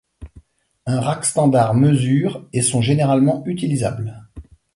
[0.87, 4.27] Un rack standard mesure et sont généralement utilisables.